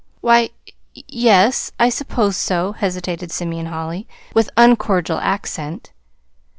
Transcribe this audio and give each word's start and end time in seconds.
"Why, 0.21 0.49
y 0.97 1.03
yes, 1.07 1.71
I 1.79 1.89
suppose 1.89 2.35
so," 2.35 2.71
hesitated 2.71 3.31
Simeon 3.31 3.67
Holly, 3.67 4.07
with 4.33 4.49
uncordial 4.57 5.19
accent. 5.19 5.91